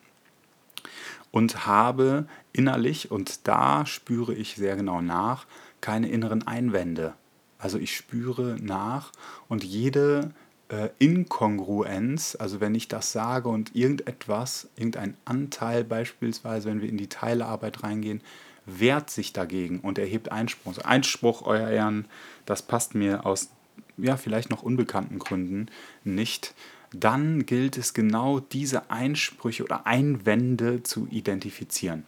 und 1.31 1.67
habe 1.67 2.27
innerlich, 2.53 3.11
und 3.11 3.47
da 3.47 3.87
spüre 3.87 4.35
ich 4.35 4.57
sehr 4.57 4.77
genau 4.77 5.01
nach, 5.01 5.47
keine 5.81 6.09
inneren 6.09 6.47
Einwände. 6.47 7.15
Also 7.59 7.79
ich 7.79 7.97
spüre 7.97 8.57
nach 8.61 9.13
und 9.49 9.65
jede 9.65 10.31
äh, 10.69 10.89
Inkongruenz, 10.99 12.37
also 12.39 12.61
wenn 12.61 12.75
ich 12.75 12.89
das 12.89 13.13
sage 13.13 13.49
und 13.49 13.75
irgendetwas, 13.75 14.69
irgendein 14.77 15.17
Anteil 15.25 15.85
beispielsweise, 15.85 16.69
wenn 16.69 16.81
wir 16.81 16.89
in 16.89 16.97
die 16.97 17.09
Teilearbeit 17.09 17.83
reingehen, 17.83 18.21
wehrt 18.67 19.11
sich 19.11 19.33
dagegen 19.33 19.81
und 19.81 19.99
erhebt 19.99 20.33
Einspruch. 20.33 20.79
Einspruch, 20.79 21.43
Euer 21.43 21.69
Ehren, 21.69 22.07
das 22.47 22.63
passt 22.63 22.95
mir 22.95 23.27
aus 23.27 23.51
ja, 23.97 24.17
vielleicht 24.17 24.51
noch 24.51 24.63
unbekannten 24.63 25.19
Gründen 25.19 25.67
nicht, 26.03 26.55
dann 26.93 27.47
gilt 27.47 27.77
es 27.77 27.95
genau 27.95 28.41
diese 28.41 28.91
Einsprüche 28.91 29.65
oder 29.65 29.87
Einwände 29.87 30.83
zu 30.83 31.09
identifizieren. 31.11 32.05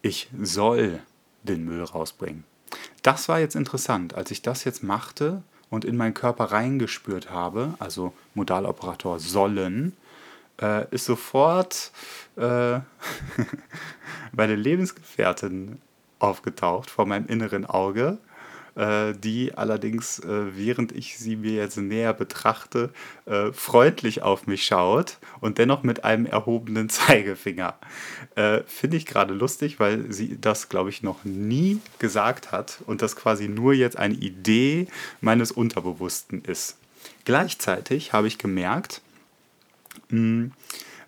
Ich 0.00 0.28
soll 0.40 1.00
den 1.44 1.64
Müll 1.64 1.82
rausbringen. 1.82 2.44
Das 3.02 3.28
war 3.28 3.38
jetzt 3.38 3.54
interessant. 3.54 4.14
Als 4.14 4.30
ich 4.30 4.42
das 4.42 4.64
jetzt 4.64 4.82
machte, 4.82 5.42
und 5.72 5.86
in 5.86 5.96
meinen 5.96 6.12
Körper 6.12 6.52
reingespürt 6.52 7.30
habe, 7.30 7.72
also 7.78 8.12
Modaloperator 8.34 9.18
sollen, 9.18 9.96
äh, 10.60 10.86
ist 10.90 11.06
sofort 11.06 11.92
äh, 12.36 12.74
meine 14.32 14.54
Lebensgefährtin 14.54 15.80
aufgetaucht 16.18 16.90
vor 16.90 17.06
meinem 17.06 17.26
inneren 17.26 17.64
Auge 17.64 18.18
die 18.74 19.52
allerdings, 19.54 20.18
äh, 20.20 20.56
während 20.56 20.92
ich 20.92 21.18
sie 21.18 21.36
mir 21.36 21.52
jetzt 21.52 21.76
näher 21.76 22.14
betrachte, 22.14 22.90
äh, 23.26 23.52
freundlich 23.52 24.22
auf 24.22 24.46
mich 24.46 24.64
schaut 24.64 25.18
und 25.40 25.58
dennoch 25.58 25.82
mit 25.82 26.04
einem 26.04 26.26
erhobenen 26.26 26.88
Zeigefinger. 26.90 27.78
Finde 28.66 28.96
ich 28.96 29.04
gerade 29.04 29.34
lustig, 29.34 29.78
weil 29.78 30.10
sie 30.10 30.38
das, 30.40 30.70
glaube 30.70 30.88
ich, 30.88 31.02
noch 31.02 31.24
nie 31.24 31.80
gesagt 31.98 32.50
hat 32.50 32.78
und 32.86 33.02
das 33.02 33.14
quasi 33.14 33.46
nur 33.46 33.74
jetzt 33.74 33.98
eine 33.98 34.14
Idee 34.14 34.86
meines 35.20 35.52
Unterbewussten 35.52 36.42
ist. 36.42 36.78
Gleichzeitig 37.24 38.12
habe 38.12 38.26
ich 38.26 38.38
gemerkt, 38.38 39.02
hm, 40.08 40.52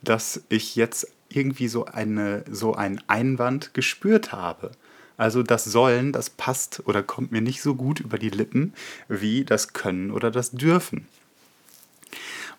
dass 0.03 0.43
ich 0.49 0.77
jetzt 0.77 1.09
irgendwie 1.29 1.69
so, 1.69 1.87
eine, 1.87 2.45
so 2.51 2.75
einen 2.75 3.01
Einwand 3.07 3.75
gespürt 3.75 4.33
habe. 4.33 4.71
Also 5.17 5.43
das 5.43 5.65
Sollen, 5.65 6.13
das 6.13 6.31
passt 6.31 6.83
oder 6.87 7.03
kommt 7.03 7.33
mir 7.33 7.41
nicht 7.41 7.63
so 7.63 7.75
gut 7.75 8.01
über 8.01 8.19
die 8.19 8.31
Lippen 8.31 8.75
wie 9.09 9.45
das 9.45 9.73
Können 9.73 10.11
oder 10.11 10.31
das 10.31 10.51
Dürfen. 10.51 11.07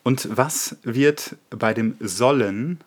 Und 0.03 0.29
was 0.37 0.77
wird 0.83 1.35
bei 1.49 1.73
dem 1.73 1.95
Sollen 1.99 2.79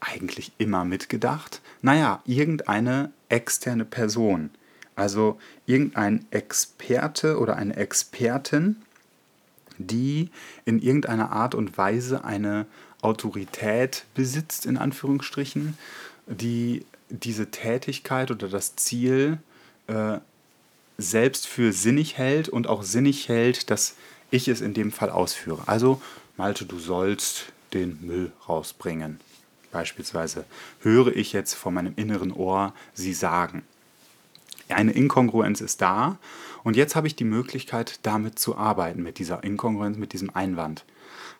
eigentlich 0.00 0.52
immer 0.58 0.84
mitgedacht? 0.84 1.62
Naja, 1.82 2.22
irgendeine 2.26 3.12
externe 3.28 3.84
Person. 3.84 4.50
Also 4.96 5.38
irgendein 5.66 6.26
Experte 6.30 7.38
oder 7.38 7.56
eine 7.56 7.76
Expertin, 7.76 8.76
die 9.78 10.30
in 10.64 10.80
irgendeiner 10.80 11.32
Art 11.32 11.54
und 11.54 11.76
Weise 11.78 12.24
eine 12.24 12.66
Autorität 13.02 14.04
besitzt, 14.14 14.66
in 14.66 14.76
Anführungsstrichen, 14.76 15.76
die 16.26 16.84
diese 17.20 17.50
Tätigkeit 17.50 18.30
oder 18.30 18.48
das 18.48 18.76
Ziel 18.76 19.38
äh, 19.86 20.18
selbst 20.98 21.46
für 21.46 21.72
sinnig 21.72 22.18
hält 22.18 22.48
und 22.48 22.66
auch 22.66 22.82
sinnig 22.82 23.28
hält, 23.28 23.70
dass 23.70 23.96
ich 24.30 24.48
es 24.48 24.60
in 24.60 24.74
dem 24.74 24.92
Fall 24.92 25.10
ausführe. 25.10 25.62
Also, 25.66 26.00
Malte, 26.36 26.64
du 26.64 26.78
sollst 26.78 27.46
den 27.72 27.98
Müll 28.06 28.32
rausbringen. 28.48 29.20
Beispielsweise 29.70 30.44
höre 30.80 31.14
ich 31.16 31.32
jetzt 31.32 31.54
vor 31.54 31.72
meinem 31.72 31.94
inneren 31.96 32.32
Ohr 32.32 32.72
sie 32.94 33.12
sagen. 33.12 33.62
Eine 34.68 34.92
Inkongruenz 34.92 35.60
ist 35.60 35.82
da 35.82 36.18
und 36.62 36.76
jetzt 36.76 36.96
habe 36.96 37.06
ich 37.06 37.16
die 37.16 37.24
Möglichkeit, 37.24 37.98
damit 38.02 38.38
zu 38.38 38.56
arbeiten, 38.56 39.02
mit 39.02 39.18
dieser 39.18 39.42
Inkongruenz, 39.44 39.98
mit 39.98 40.12
diesem 40.12 40.30
Einwand. 40.34 40.84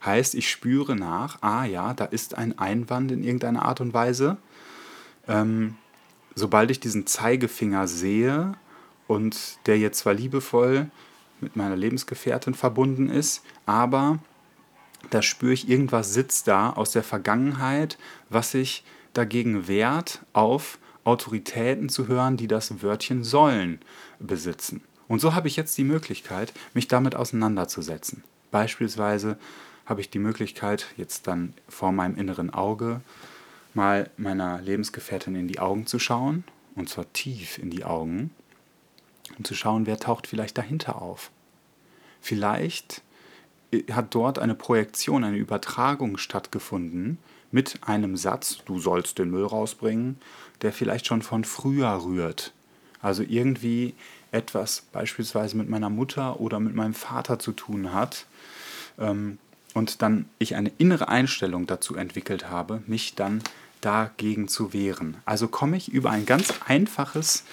Heißt, 0.05 0.35
ich 0.35 0.51
spüre 0.51 0.97
nach, 0.97 1.41
ah 1.43 1.65
ja, 1.65 1.95
da 1.95 2.05
ist 2.05 2.37
ein 2.37 2.59
Einwand 2.59 3.11
in 3.11 3.23
irgendeiner 3.23 3.65
Art 3.65 3.81
und 3.81 3.95
Weise 3.95 4.37
ähm, 5.29 5.77
sobald 6.35 6.71
ich 6.71 6.81
diesen 6.81 7.07
Zeigefinger 7.07 7.87
sehe 7.87 8.55
und 9.07 9.59
der 9.67 9.79
jetzt 9.79 10.01
zwar 10.01 10.15
liebevoll 10.15 10.91
mit 11.41 11.57
meiner 11.57 11.77
Lebensgefährtin 11.77 12.55
verbunden 12.55 13.09
ist, 13.09 13.43
aber 13.67 14.19
da 15.11 15.23
spüre 15.23 15.53
ich, 15.53 15.69
irgendwas 15.69 16.15
sitzt 16.15 16.49
da 16.49 16.71
aus 16.71 16.93
der 16.93 17.03
Vergangenheit, 17.03 17.99
was 18.31 18.53
sich 18.53 18.85
dagegen 19.13 19.69
wehrt, 19.69 20.21
auf 20.33 20.79
Autoritäten 21.05 21.89
zu 21.89 22.09
hören, 22.09 22.37
die 22.37 22.49
das 22.49 22.83
Wörtchen 22.83 23.25
sollen 23.25 23.81
besitzen. 24.19 24.83
Und 25.07 25.21
so 25.21 25.35
habe 25.35 25.49
ich 25.49 25.57
jetzt 25.57 25.77
die 25.77 25.85
Möglichkeit, 25.85 26.53
mich 26.73 26.89
damit 26.89 27.15
auseinanderzusetzen. 27.15 28.25
Beispielsweise 28.51 29.37
habe 29.85 30.01
ich 30.01 30.09
die 30.09 30.19
Möglichkeit, 30.19 30.87
jetzt 30.97 31.27
dann 31.27 31.53
vor 31.69 31.93
meinem 31.93 32.17
inneren 32.17 32.51
Auge 32.51 33.03
mal 33.75 34.11
meiner 34.17 34.61
Lebensgefährtin 34.61 35.35
in 35.35 35.49
die 35.49 35.59
Augen 35.59 35.87
zu 35.87 35.99
schauen, 35.99 36.45
und 36.75 36.89
zwar 36.89 37.13
tief 37.13 37.59
in 37.59 37.71
die 37.71 37.85
Augen, 37.85 38.31
und 39.39 39.47
zu 39.47 39.55
schauen, 39.55 39.87
wer 39.87 39.99
taucht 39.99 40.27
vielleicht 40.27 40.59
dahinter 40.59 41.01
auf. 41.01 41.31
Vielleicht 42.21 43.03
äh, 43.73 43.83
hat 43.93 44.15
dort 44.15 44.39
eine 44.39 44.55
Projektion, 44.55 45.25
eine 45.25 45.37
Übertragung 45.37 46.17
stattgefunden 46.19 47.19
mit 47.51 47.81
einem 47.83 48.17
Satz, 48.17 48.59
du 48.65 48.79
sollst 48.79 49.19
den 49.19 49.31
Müll 49.31 49.47
rausbringen, 49.47 50.19
der 50.63 50.73
vielleicht 50.73 51.07
schon 51.07 51.23
von 51.23 51.45
früher 51.45 52.05
rührt. 52.05 52.53
Also 53.01 53.23
irgendwie 53.23 53.95
etwas 54.33 54.83
beispielsweise 54.93 55.57
mit 55.57 55.69
meiner 55.69 55.91
Mutter 55.91 56.41
oder 56.41 56.59
mit 56.59 56.75
meinem 56.75 56.95
Vater 56.95 57.39
zu 57.39 57.53
tun 57.53 57.93
hat. 57.93 58.27
Ähm, 58.99 59.39
und 59.75 60.03
dann 60.03 60.29
ich 60.39 60.55
eine 60.55 60.73
innere 60.79 61.09
Einstellung 61.09 61.67
dazu 61.67 61.97
entwickelt 61.97 62.49
habe, 62.49 62.83
mich 62.87 63.15
dann 63.15 63.43
dagegen 63.85 64.49
zu 64.49 64.73
wehren. 64.73 65.17
Also 65.25 65.49
komme 65.49 65.77
ich 65.77 65.93
über 65.93 66.11
ein 66.11 66.27
ganz 66.27 66.53
einfaches 66.67 67.45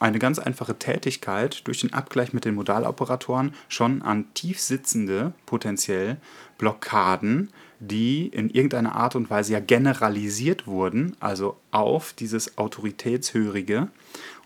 eine 0.00 0.18
ganz 0.18 0.38
einfache 0.38 0.78
Tätigkeit 0.78 1.66
durch 1.66 1.80
den 1.80 1.92
Abgleich 1.92 2.32
mit 2.32 2.46
den 2.46 2.54
Modaloperatoren 2.54 3.54
schon 3.68 4.00
an 4.02 4.32
tief 4.32 4.58
sitzende 4.58 5.34
potenziell 5.44 6.16
Blockaden, 6.56 7.50
die 7.80 8.26
in 8.26 8.50
irgendeiner 8.50 8.94
Art 8.94 9.14
und 9.14 9.30
Weise 9.30 9.52
ja 9.52 9.60
generalisiert 9.60 10.66
wurden, 10.66 11.16
also 11.20 11.56
auf 11.70 12.14
dieses 12.14 12.56
Autoritätshörige. 12.58 13.88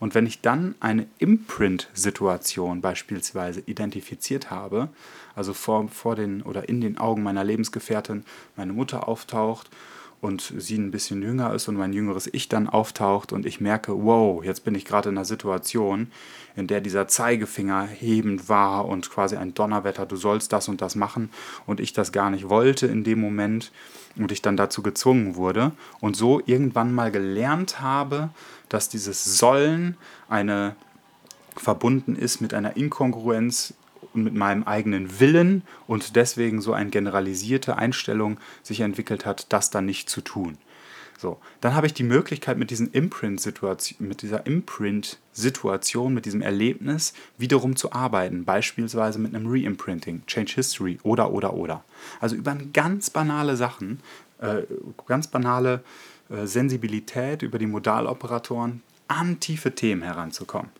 Und 0.00 0.14
wenn 0.14 0.26
ich 0.26 0.40
dann 0.40 0.75
eine 0.81 1.07
Imprint-Situation 1.19 2.81
beispielsweise 2.81 3.62
identifiziert 3.66 4.50
habe, 4.50 4.88
also 5.37 5.52
vor, 5.52 5.88
vor 5.88 6.16
den 6.16 6.43
oder 6.43 6.69
in 6.69 6.81
den 6.81 6.99
Augen 6.99 7.23
meiner 7.23 7.45
Lebensgefährtin 7.45 8.25
meine 8.57 8.73
Mutter 8.73 9.09
auftaucht 9.09 9.71
und 10.25 10.54
sie 10.57 10.78
ein 10.78 10.90
bisschen 10.90 11.21
jünger 11.21 11.52
ist 11.52 11.69
und 11.69 11.76
mein 11.76 11.93
jüngeres 11.93 12.31
Ich 12.33 12.49
dann 12.49 12.66
auftaucht 12.66 13.31
und 13.31 13.45
ich 13.45 13.61
merke, 13.61 13.93
wow, 14.04 14.43
jetzt 14.43 14.64
bin 14.64 14.75
ich 14.75 14.87
gerade 14.87 15.11
in 15.11 15.19
einer 15.19 15.26
Situation, 15.26 16.11
in 16.57 16.66
der 16.66 16.81
dieser 16.81 17.07
Zeigefinger 17.09 17.87
hebend 17.87 18.49
war 18.49 18.87
und 18.87 19.11
quasi 19.11 19.37
ein 19.37 19.52
Donnerwetter, 19.52 20.07
du 20.07 20.16
sollst 20.16 20.54
das 20.54 20.66
und 20.66 20.81
das 20.81 20.95
machen 20.95 21.28
und 21.66 21.78
ich 21.78 21.93
das 21.93 22.11
gar 22.11 22.31
nicht 22.31 22.49
wollte 22.49 22.87
in 22.87 23.04
dem 23.04 23.21
Moment 23.21 23.71
und 24.16 24.33
ich 24.33 24.40
dann 24.40 24.57
dazu 24.57 24.83
gezwungen 24.83 25.37
wurde 25.37 25.73
und 26.00 26.16
so 26.16 26.40
irgendwann 26.47 26.95
mal 26.95 27.11
gelernt 27.11 27.83
habe, 27.83 28.31
dass 28.71 28.88
dieses 28.88 29.37
Sollen 29.37 29.95
eine 30.31 30.75
verbunden 31.54 32.16
ist 32.16 32.40
mit 32.40 32.54
einer 32.54 32.78
Inkongruenz 32.78 33.75
und 34.14 34.25
mit 34.25 34.35
meinem 34.35 34.62
eigenen 34.64 35.21
Willen 35.21 35.62
und 35.87 36.16
deswegen 36.16 36.61
so 36.61 36.73
eine 36.73 36.90
generalisierte 36.90 37.76
Einstellung 37.76 38.38
sich 38.62 38.80
entwickelt 38.80 39.26
hat, 39.26 39.52
das 39.52 39.71
dann 39.71 39.87
nicht 39.87 40.09
zu 40.09 40.21
tun. 40.21 40.56
So, 41.18 41.38
dann 41.61 41.75
habe 41.75 41.87
ich 41.87 41.94
die 41.94 42.02
Möglichkeit 42.02 42.59
mit, 42.59 42.71
diesen 42.71 42.90
Imprint 42.90 43.42
mit 43.99 44.23
dieser 44.23 44.47
Imprint-Situation, 44.47 46.12
mit 46.12 46.26
diesem 46.26 46.42
Erlebnis 46.42 47.14
wiederum 47.38 47.76
zu 47.76 47.92
arbeiten, 47.92 48.44
beispielsweise 48.44 49.18
mit 49.18 49.35
einem 49.35 49.47
Reimprinting, 49.47 50.26
Change 50.26 50.54
History 50.54 50.99
oder, 51.02 51.30
oder, 51.33 51.54
oder. 51.54 51.85
Also 52.21 52.37
über 52.37 52.56
ganz 52.73 53.11
banale 53.11 53.56
Sachen, 53.56 54.00
äh, 54.40 54.62
ganz 55.06 55.28
banale 55.28 55.83
äh, 56.28 56.47
Sensibilität 56.47 57.42
über 57.42 57.59
die 57.59 57.66
Modaloperatoren 57.66 58.83
an 59.09 59.40
tiefe 59.40 59.75
Themen 59.75 60.02
heranzukommen. 60.02 60.71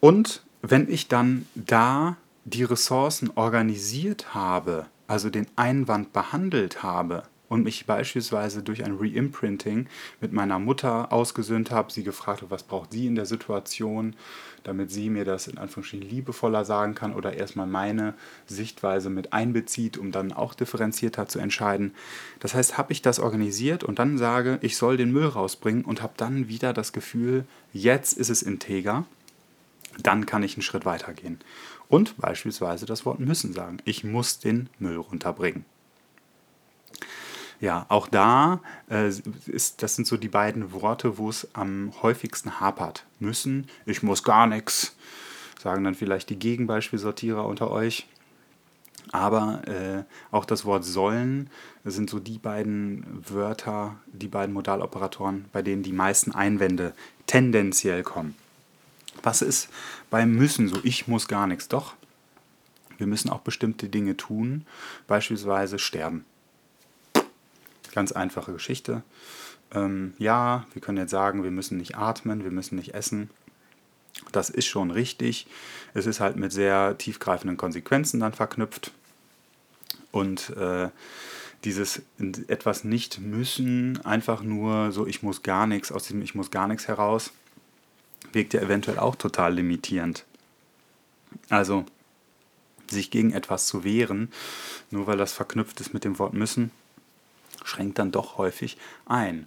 Und 0.00 0.42
wenn 0.62 0.90
ich 0.90 1.08
dann 1.08 1.46
da 1.54 2.16
die 2.44 2.64
Ressourcen 2.64 3.30
organisiert 3.34 4.34
habe, 4.34 4.86
also 5.06 5.30
den 5.30 5.46
Einwand 5.56 6.12
behandelt 6.12 6.82
habe 6.82 7.24
und 7.48 7.64
mich 7.64 7.84
beispielsweise 7.84 8.62
durch 8.62 8.84
ein 8.84 8.96
Reimprinting 8.98 9.88
mit 10.20 10.32
meiner 10.32 10.58
Mutter 10.58 11.12
ausgesöhnt 11.12 11.72
habe, 11.72 11.92
sie 11.92 12.04
gefragt 12.04 12.42
habe, 12.42 12.50
was 12.52 12.62
braucht 12.62 12.92
sie 12.92 13.06
in 13.06 13.16
der 13.16 13.26
Situation, 13.26 14.14
damit 14.62 14.92
sie 14.92 15.10
mir 15.10 15.24
das 15.24 15.48
in 15.48 15.58
Anführungsstrichen 15.58 16.08
liebevoller 16.08 16.64
sagen 16.64 16.94
kann 16.94 17.12
oder 17.12 17.34
erstmal 17.34 17.66
meine 17.66 18.14
Sichtweise 18.46 19.10
mit 19.10 19.32
einbezieht, 19.32 19.98
um 19.98 20.12
dann 20.12 20.32
auch 20.32 20.54
differenzierter 20.54 21.26
zu 21.26 21.40
entscheiden. 21.40 21.92
Das 22.38 22.54
heißt, 22.54 22.78
habe 22.78 22.92
ich 22.92 23.02
das 23.02 23.18
organisiert 23.18 23.82
und 23.82 23.98
dann 23.98 24.16
sage, 24.16 24.58
ich 24.60 24.76
soll 24.76 24.96
den 24.96 25.12
Müll 25.12 25.26
rausbringen 25.26 25.84
und 25.84 26.02
habe 26.02 26.14
dann 26.16 26.48
wieder 26.48 26.72
das 26.72 26.92
Gefühl, 26.92 27.46
jetzt 27.72 28.16
ist 28.16 28.30
es 28.30 28.42
integer 28.42 29.06
dann 30.02 30.26
kann 30.26 30.42
ich 30.42 30.54
einen 30.54 30.62
Schritt 30.62 30.84
weiter 30.84 31.12
gehen. 31.12 31.38
Und 31.88 32.16
beispielsweise 32.18 32.86
das 32.86 33.04
Wort 33.04 33.20
müssen 33.20 33.52
sagen. 33.52 33.78
Ich 33.84 34.04
muss 34.04 34.38
den 34.38 34.68
Müll 34.78 34.96
runterbringen. 34.96 35.64
Ja, 37.60 37.84
auch 37.88 38.08
da 38.08 38.60
äh, 38.90 39.10
ist, 39.46 39.82
das 39.82 39.94
sind 39.94 40.06
so 40.06 40.16
die 40.16 40.28
beiden 40.28 40.72
Worte, 40.72 41.18
wo 41.18 41.28
es 41.28 41.48
am 41.52 41.92
häufigsten 42.00 42.58
hapert. 42.58 43.04
Müssen, 43.18 43.66
ich 43.84 44.02
muss 44.02 44.22
gar 44.22 44.46
nichts, 44.46 44.96
sagen 45.58 45.84
dann 45.84 45.94
vielleicht 45.94 46.30
die 46.30 46.38
Gegenbeispielsortierer 46.38 47.46
unter 47.46 47.70
euch. 47.70 48.06
Aber 49.12 49.66
äh, 49.66 50.04
auch 50.30 50.44
das 50.44 50.64
Wort 50.64 50.84
sollen 50.84 51.50
sind 51.84 52.08
so 52.08 52.18
die 52.18 52.38
beiden 52.38 53.04
Wörter, 53.28 53.96
die 54.06 54.28
beiden 54.28 54.54
Modaloperatoren, 54.54 55.46
bei 55.52 55.62
denen 55.62 55.82
die 55.82 55.92
meisten 55.92 56.32
Einwände 56.32 56.94
tendenziell 57.26 58.02
kommen. 58.02 58.36
Was 59.22 59.42
ist 59.42 59.68
beim 60.08 60.32
Müssen 60.34 60.68
so? 60.68 60.78
Ich 60.82 61.08
muss 61.08 61.28
gar 61.28 61.46
nichts. 61.46 61.68
Doch, 61.68 61.94
wir 62.98 63.06
müssen 63.06 63.30
auch 63.30 63.40
bestimmte 63.40 63.88
Dinge 63.88 64.16
tun, 64.16 64.66
beispielsweise 65.06 65.78
sterben. 65.78 66.24
Ganz 67.94 68.12
einfache 68.12 68.52
Geschichte. 68.52 69.02
Ähm, 69.72 70.14
ja, 70.18 70.66
wir 70.72 70.82
können 70.82 70.98
jetzt 70.98 71.10
sagen, 71.10 71.42
wir 71.42 71.50
müssen 71.50 71.78
nicht 71.78 71.96
atmen, 71.96 72.44
wir 72.44 72.50
müssen 72.50 72.76
nicht 72.76 72.94
essen. 72.94 73.30
Das 74.32 74.50
ist 74.50 74.66
schon 74.66 74.90
richtig. 74.90 75.46
Es 75.94 76.06
ist 76.06 76.20
halt 76.20 76.36
mit 76.36 76.52
sehr 76.52 76.98
tiefgreifenden 76.98 77.56
Konsequenzen 77.56 78.20
dann 78.20 78.32
verknüpft. 78.32 78.92
Und 80.12 80.50
äh, 80.50 80.88
dieses 81.64 82.02
etwas 82.48 82.84
nicht 82.84 83.20
müssen, 83.20 84.04
einfach 84.04 84.42
nur 84.42 84.92
so, 84.92 85.06
ich 85.06 85.22
muss 85.22 85.42
gar 85.42 85.66
nichts, 85.66 85.92
aus 85.92 86.04
diesem 86.04 86.22
Ich 86.22 86.34
muss 86.34 86.50
gar 86.50 86.66
nichts 86.68 86.88
heraus, 86.88 87.32
wirkt 88.32 88.54
ja 88.54 88.60
eventuell 88.60 88.98
auch 88.98 89.16
total 89.16 89.54
limitierend. 89.54 90.24
Also 91.48 91.84
sich 92.88 93.10
gegen 93.10 93.32
etwas 93.32 93.66
zu 93.66 93.84
wehren, 93.84 94.32
nur 94.90 95.06
weil 95.06 95.16
das 95.16 95.32
verknüpft 95.32 95.80
ist 95.80 95.94
mit 95.94 96.04
dem 96.04 96.18
Wort 96.18 96.34
müssen, 96.34 96.70
schränkt 97.64 97.98
dann 97.98 98.12
doch 98.12 98.38
häufig 98.38 98.78
ein. 99.06 99.46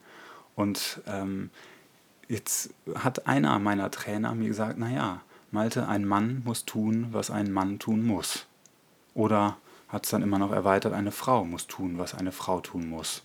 Und 0.55 1.01
ähm, 1.07 1.49
jetzt 2.27 2.73
hat 2.95 3.27
einer 3.27 3.57
meiner 3.59 3.91
Trainer 3.91 4.33
mir 4.33 4.47
gesagt, 4.47 4.77
naja, 4.77 5.21
Malte, 5.51 5.87
ein 5.87 6.05
Mann 6.05 6.41
muss 6.45 6.65
tun, 6.65 7.07
was 7.11 7.29
ein 7.29 7.51
Mann 7.51 7.79
tun 7.79 8.05
muss. 8.05 8.45
Oder 9.13 9.57
hat 9.87 10.05
es 10.05 10.11
dann 10.11 10.23
immer 10.23 10.39
noch 10.39 10.51
erweitert, 10.51 10.93
eine 10.93 11.11
Frau 11.11 11.45
muss 11.45 11.67
tun, 11.67 11.99
was 11.99 12.15
eine 12.15 12.31
Frau 12.31 12.61
tun 12.61 12.89
muss. 12.89 13.21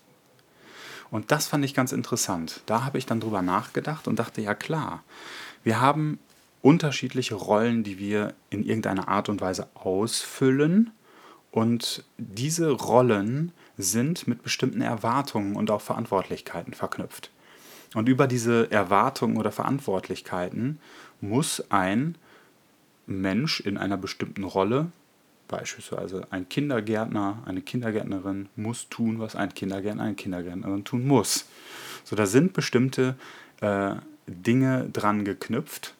Und 1.11 1.31
das 1.31 1.47
fand 1.47 1.65
ich 1.65 1.73
ganz 1.73 1.91
interessant. 1.91 2.61
Da 2.65 2.83
habe 2.83 2.97
ich 2.97 3.05
dann 3.05 3.19
drüber 3.19 3.41
nachgedacht 3.41 4.07
und 4.07 4.19
dachte, 4.19 4.41
ja 4.41 4.53
klar, 4.53 5.03
wir 5.63 5.81
haben 5.81 6.19
unterschiedliche 6.61 7.35
Rollen, 7.35 7.83
die 7.83 7.97
wir 7.97 8.33
in 8.49 8.63
irgendeiner 8.63 9.07
Art 9.07 9.29
und 9.29 9.41
Weise 9.41 9.67
ausfüllen. 9.73 10.91
Und 11.51 12.03
diese 12.17 12.69
Rollen 12.71 13.53
sind 13.77 14.27
mit 14.27 14.43
bestimmten 14.43 14.81
Erwartungen 14.81 15.55
und 15.55 15.71
auch 15.71 15.81
Verantwortlichkeiten 15.81 16.73
verknüpft. 16.73 17.31
Und 17.95 18.07
über 18.07 18.27
diese 18.27 18.71
Erwartungen 18.71 19.37
oder 19.37 19.51
Verantwortlichkeiten 19.51 20.79
muss 21.21 21.63
ein 21.71 22.15
Mensch 23.07 23.59
in 23.61 23.77
einer 23.77 23.97
bestimmten 23.97 24.43
Rolle, 24.43 24.91
beispielsweise 25.49 26.25
ein 26.29 26.47
Kindergärtner, 26.47 27.43
eine 27.45 27.61
Kindergärtnerin, 27.61 28.47
muss 28.55 28.87
tun, 28.87 29.19
was 29.19 29.35
ein 29.35 29.53
Kindergärtner, 29.53 30.03
eine 30.03 30.15
Kindergärtnerin 30.15 30.85
tun 30.85 31.05
muss. 31.05 31.45
So, 32.05 32.15
da 32.15 32.25
sind 32.25 32.53
bestimmte 32.53 33.15
äh, 33.59 33.95
Dinge 34.27 34.89
dran 34.93 35.25
geknüpft, 35.25 35.95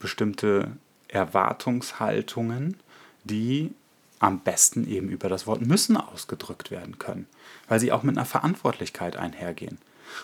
bestimmte 0.00 0.72
Erwartungshaltungen, 1.06 2.76
die 3.24 3.72
am 4.18 4.40
besten 4.40 4.88
eben 4.88 5.08
über 5.08 5.28
das 5.28 5.46
Wort 5.46 5.60
müssen 5.60 5.96
ausgedrückt 5.96 6.70
werden 6.70 6.98
können, 6.98 7.26
weil 7.68 7.78
sie 7.78 7.92
auch 7.92 8.02
mit 8.02 8.16
einer 8.16 8.26
Verantwortlichkeit 8.26 9.16
einhergehen. 9.16 9.78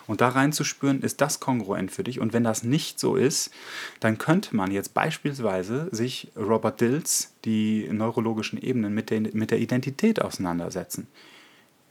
Und 0.06 0.20
da 0.20 0.28
reinzuspüren, 0.28 1.02
ist 1.02 1.20
das 1.20 1.40
kongruent 1.40 1.90
für 1.90 2.04
dich? 2.04 2.20
Und 2.20 2.32
wenn 2.32 2.44
das 2.44 2.62
nicht 2.62 2.98
so 2.98 3.16
ist, 3.16 3.50
dann 4.00 4.18
könnte 4.18 4.54
man 4.56 4.70
jetzt 4.70 4.94
beispielsweise 4.94 5.88
sich 5.90 6.28
Robert 6.36 6.80
Dills 6.80 7.32
die 7.44 7.88
neurologischen 7.90 8.60
Ebenen 8.60 8.94
mit 8.94 9.10
der, 9.10 9.20
mit 9.20 9.50
der 9.50 9.58
Identität 9.58 10.20
auseinandersetzen 10.20 11.06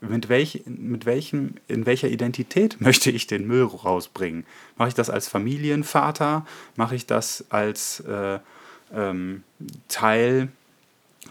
mit, 0.08 0.28
welch, 0.28 0.62
mit 0.66 1.06
welchem, 1.06 1.54
in 1.68 1.86
welcher 1.86 2.08
Identität 2.08 2.80
möchte 2.80 3.10
ich 3.10 3.26
den 3.26 3.46
Müll 3.46 3.64
rausbringen? 3.64 4.44
Mache 4.76 4.88
ich 4.88 4.94
das 4.94 5.10
als 5.10 5.28
Familienvater? 5.28 6.46
Mache 6.76 6.94
ich 6.94 7.06
das 7.06 7.44
als 7.50 8.00
äh, 8.00 8.38
ähm, 8.92 9.42
Teil 9.88 10.48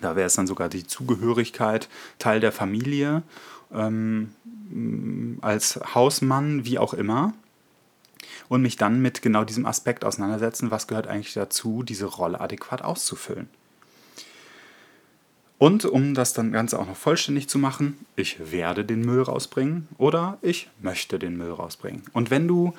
Da 0.01 0.15
wäre 0.15 0.27
es 0.27 0.33
dann 0.33 0.47
sogar 0.47 0.69
die 0.69 0.85
Zugehörigkeit, 0.85 1.87
Teil 2.19 2.39
der 2.39 2.51
Familie, 2.51 3.23
ähm, 3.73 4.33
als 5.41 5.79
Hausmann, 5.93 6.65
wie 6.65 6.79
auch 6.79 6.93
immer. 6.93 7.33
Und 8.49 8.61
mich 8.61 8.77
dann 8.77 9.01
mit 9.01 9.21
genau 9.21 9.43
diesem 9.43 9.65
Aspekt 9.65 10.05
auseinandersetzen, 10.05 10.71
was 10.71 10.87
gehört 10.87 11.07
eigentlich 11.07 11.33
dazu, 11.33 11.83
diese 11.83 12.05
Rolle 12.05 12.39
adäquat 12.39 12.81
auszufüllen. 12.81 13.49
Und 15.57 15.85
um 15.85 16.13
das 16.13 16.33
dann 16.33 16.51
Ganze 16.51 16.77
auch 16.77 16.87
noch 16.87 16.97
vollständig 16.97 17.47
zu 17.47 17.57
machen, 17.57 18.05
ich 18.15 18.51
werde 18.51 18.83
den 18.83 19.01
Müll 19.01 19.21
rausbringen 19.21 19.87
oder 19.97 20.37
ich 20.41 20.69
möchte 20.81 21.19
den 21.19 21.37
Müll 21.37 21.51
rausbringen. 21.51 22.03
Und 22.11 22.31
wenn 22.31 22.47
du 22.47 22.73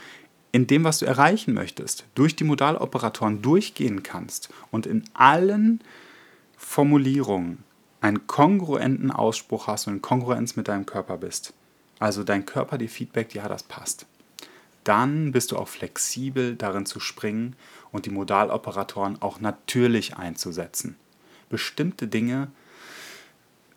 in 0.53 0.67
dem, 0.67 0.85
was 0.85 0.99
du 0.99 1.07
erreichen 1.07 1.55
möchtest, 1.55 2.05
durch 2.15 2.37
die 2.37 2.45
Modaloperatoren 2.45 3.43
durchgehen 3.43 4.03
kannst 4.03 4.51
und 4.71 4.87
in 4.87 5.05
allen 5.15 5.81
Formulierungen 6.57 7.65
einen 8.01 8.27
kongruenten 8.27 9.11
Ausspruch 9.11 9.67
hast 9.67 9.87
und 9.87 9.95
in 9.95 10.03
Kongruenz 10.03 10.55
mit 10.57 10.69
deinem 10.69 10.85
Körper 10.85 11.17
bist, 11.17 11.55
also 11.99 12.25
dein 12.25 12.47
Körper 12.47 12.79
dir 12.79 12.89
Feedback, 12.89 13.35
ja, 13.35 13.49
das 13.49 13.63
passt, 13.63 14.07
dann 14.85 15.33
bist 15.33 15.53
du 15.53 15.57
auch 15.57 15.69
flexibel 15.69 16.57
darin 16.57 16.87
zu 16.87 17.01
springen 17.01 17.57
und 17.93 18.07
die 18.07 18.11
Modaloperatoren 18.11 19.21
auch 19.23 19.41
natürlich 19.41 20.17
einzusetzen. 20.17 20.97
Bestimmte 21.49 22.07
Dinge 22.07 22.49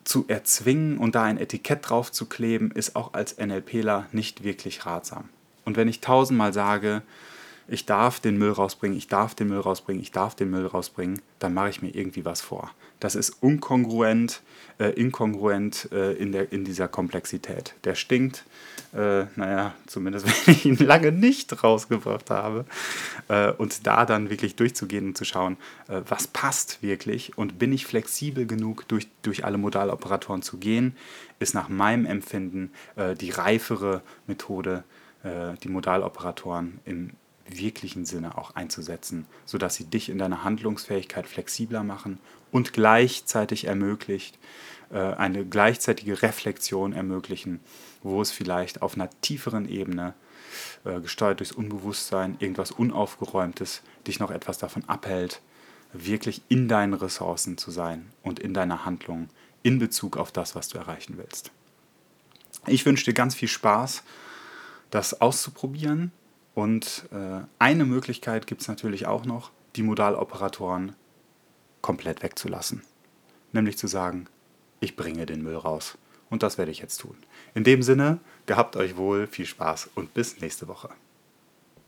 zu 0.04 0.24
erzwingen 0.28 0.98
und 0.98 1.14
da 1.14 1.24
ein 1.24 1.38
Etikett 1.38 1.88
drauf 1.88 2.10
zu 2.12 2.26
kleben, 2.26 2.70
ist 2.70 2.96
auch 2.96 3.12
als 3.14 3.38
NLPler 3.38 4.06
nicht 4.12 4.42
wirklich 4.42 4.86
ratsam. 4.86 5.28
Und 5.64 5.76
wenn 5.76 5.88
ich 5.88 6.00
tausendmal 6.00 6.52
sage, 6.52 7.02
ich 7.68 7.84
darf 7.84 8.18
den 8.18 8.38
Müll 8.38 8.52
rausbringen, 8.52 8.96
ich 8.96 9.08
darf 9.08 9.34
den 9.34 9.48
Müll 9.48 9.60
rausbringen, 9.60 10.02
ich 10.02 10.10
darf 10.10 10.34
den 10.34 10.50
Müll 10.50 10.66
rausbringen, 10.66 11.20
dann 11.38 11.52
mache 11.52 11.68
ich 11.68 11.82
mir 11.82 11.94
irgendwie 11.94 12.24
was 12.24 12.40
vor. 12.40 12.70
Das 12.98 13.14
ist 13.14 13.42
unkongruent, 13.42 14.42
äh, 14.78 14.90
inkongruent 14.90 15.88
äh, 15.92 16.14
in, 16.14 16.32
der, 16.32 16.50
in 16.50 16.64
dieser 16.64 16.88
Komplexität. 16.88 17.74
Der 17.84 17.94
stinkt, 17.94 18.44
äh, 18.94 19.26
naja, 19.36 19.74
zumindest 19.86 20.26
wenn 20.46 20.54
ich 20.54 20.64
ihn 20.64 20.76
lange 20.76 21.12
nicht 21.12 21.62
rausgebracht 21.62 22.30
habe. 22.30 22.64
Äh, 23.28 23.52
und 23.52 23.86
da 23.86 24.06
dann 24.06 24.30
wirklich 24.30 24.56
durchzugehen 24.56 25.08
und 25.08 25.18
zu 25.18 25.26
schauen, 25.26 25.58
äh, 25.88 26.00
was 26.08 26.26
passt 26.26 26.82
wirklich 26.82 27.36
und 27.36 27.58
bin 27.58 27.72
ich 27.72 27.86
flexibel 27.86 28.46
genug, 28.46 28.88
durch, 28.88 29.08
durch 29.22 29.44
alle 29.44 29.58
Modaloperatoren 29.58 30.40
zu 30.40 30.56
gehen, 30.56 30.96
ist 31.38 31.54
nach 31.54 31.68
meinem 31.68 32.06
Empfinden 32.06 32.72
äh, 32.96 33.14
die 33.14 33.30
reifere 33.30 34.02
Methode, 34.26 34.84
die 35.64 35.68
Modaloperatoren 35.68 36.78
im 36.84 37.10
wirklichen 37.50 38.04
Sinne 38.04 38.36
auch 38.36 38.54
einzusetzen, 38.54 39.26
sodass 39.44 39.74
sie 39.74 39.84
dich 39.84 40.08
in 40.08 40.18
deiner 40.18 40.44
Handlungsfähigkeit 40.44 41.26
flexibler 41.26 41.82
machen 41.82 42.18
und 42.50 42.72
gleichzeitig 42.72 43.64
ermöglicht, 43.64 44.38
äh, 44.90 44.98
eine 44.98 45.44
gleichzeitige 45.44 46.22
Reflexion 46.22 46.92
ermöglichen, 46.92 47.60
wo 48.02 48.20
es 48.20 48.30
vielleicht 48.30 48.82
auf 48.82 48.94
einer 48.94 49.10
tieferen 49.20 49.68
Ebene, 49.68 50.14
äh, 50.84 51.00
gesteuert 51.00 51.40
durchs 51.40 51.52
Unbewusstsein, 51.52 52.36
irgendwas 52.38 52.70
Unaufgeräumtes, 52.70 53.82
dich 54.06 54.18
noch 54.18 54.30
etwas 54.30 54.58
davon 54.58 54.84
abhält, 54.88 55.40
wirklich 55.92 56.42
in 56.48 56.68
deinen 56.68 56.94
Ressourcen 56.94 57.58
zu 57.58 57.70
sein 57.70 58.10
und 58.22 58.38
in 58.38 58.54
deiner 58.54 58.84
Handlung 58.84 59.28
in 59.62 59.78
Bezug 59.78 60.16
auf 60.16 60.32
das, 60.32 60.54
was 60.54 60.68
du 60.68 60.78
erreichen 60.78 61.14
willst. 61.16 61.50
Ich 62.66 62.84
wünsche 62.86 63.04
dir 63.04 63.14
ganz 63.14 63.34
viel 63.34 63.48
Spaß, 63.48 64.02
das 64.90 65.20
auszuprobieren 65.20 66.12
und 66.58 67.08
äh, 67.12 67.42
eine 67.60 67.84
Möglichkeit 67.84 68.48
gibt 68.48 68.62
es 68.62 68.66
natürlich 68.66 69.06
auch 69.06 69.24
noch, 69.24 69.52
die 69.76 69.84
Modaloperatoren 69.84 70.96
komplett 71.82 72.24
wegzulassen. 72.24 72.82
Nämlich 73.52 73.78
zu 73.78 73.86
sagen, 73.86 74.26
ich 74.80 74.96
bringe 74.96 75.24
den 75.24 75.44
Müll 75.44 75.54
raus. 75.54 75.96
Und 76.30 76.42
das 76.42 76.58
werde 76.58 76.72
ich 76.72 76.80
jetzt 76.80 76.96
tun. 76.96 77.16
In 77.54 77.62
dem 77.62 77.84
Sinne, 77.84 78.18
gehabt 78.46 78.74
euch 78.74 78.96
wohl, 78.96 79.28
viel 79.28 79.46
Spaß 79.46 79.90
und 79.94 80.14
bis 80.14 80.40
nächste 80.40 80.66
Woche. 80.66 80.88